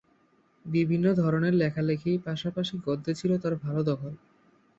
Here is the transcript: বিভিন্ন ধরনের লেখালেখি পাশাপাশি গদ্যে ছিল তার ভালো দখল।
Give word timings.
বিভিন্ন 0.65 1.05
ধরনের 1.13 1.53
লেখালেখি 1.53 2.11
পাশাপাশি 2.25 2.73
গদ্যে 2.85 3.13
ছিল 3.15 3.31
তার 3.37 3.53
ভালো 3.65 3.81
দখল। 3.83 4.13